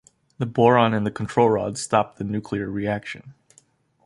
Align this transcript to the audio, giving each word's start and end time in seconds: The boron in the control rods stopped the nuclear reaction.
The 0.39 0.47
boron 0.47 0.95
in 0.95 1.03
the 1.03 1.11
control 1.11 1.47
rods 1.51 1.79
stopped 1.79 2.17
the 2.17 2.23
nuclear 2.23 2.67
reaction. 2.71 3.35